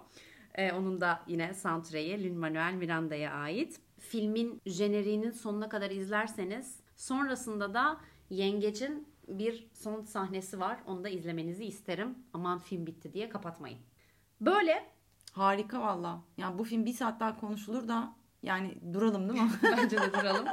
[0.56, 3.82] Ee, onun da yine soundtrack'i Lin-Manuel Miranda'ya ait.
[4.00, 10.80] Filmin jeneriğinin sonuna kadar izlerseniz sonrasında da Yengeç'in bir son sahnesi var.
[10.86, 12.18] Onu da izlemenizi isterim.
[12.34, 13.80] Aman film bitti diye kapatmayın.
[14.42, 14.86] Böyle
[15.32, 16.22] Harika valla.
[16.38, 19.50] Ya bu film bir saat daha konuşulur da yani duralım değil mi?
[19.64, 20.46] bence de duralım.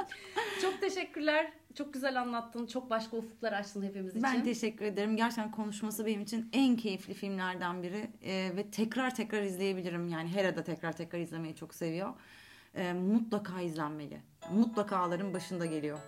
[0.61, 1.51] Çok teşekkürler.
[1.75, 2.65] Çok güzel anlattın.
[2.65, 4.23] Çok başka ufuklar açtın hepimiz için.
[4.23, 5.17] ben teşekkür ederim.
[5.17, 8.07] Gerçekten konuşması benim için en keyifli filmlerden biri.
[8.23, 10.07] Ee, ve tekrar tekrar izleyebilirim.
[10.07, 12.13] Yani Hera da tekrar tekrar izlemeyi çok seviyor.
[12.75, 14.21] Ee, mutlaka izlenmeli.
[14.53, 15.99] Mutlakaların başında geliyor.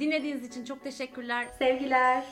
[0.00, 1.46] Dinlediğiniz için çok teşekkürler.
[1.58, 2.24] Sevgiler.